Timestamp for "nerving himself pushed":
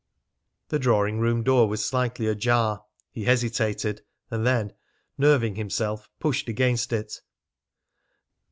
5.19-6.49